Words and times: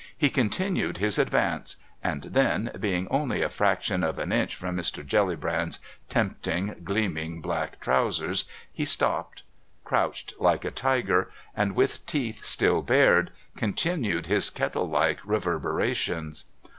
He 0.17 0.31
continued 0.31 0.97
his 0.97 1.19
advance 1.19 1.75
and 2.03 2.23
then, 2.23 2.71
being 2.79 3.07
only 3.09 3.43
a 3.43 3.49
fraction 3.49 4.03
of 4.03 4.17
an 4.17 4.31
inch 4.31 4.55
from 4.55 4.75
Mr. 4.75 5.05
Jellybrand's 5.05 5.79
tempting 6.09 6.77
gleaming 6.83 7.39
black 7.39 7.79
trousers, 7.79 8.45
he 8.73 8.83
stopped, 8.83 9.43
crouched 9.83 10.33
like 10.39 10.65
a 10.65 10.71
tiger, 10.71 11.29
and 11.55 11.75
with 11.75 12.03
teeth 12.07 12.43
still 12.43 12.81
bared 12.81 13.29
continued 13.55 14.25
his 14.25 14.49
kettle 14.49 14.89
like 14.89 15.19
reverberations. 15.23 16.45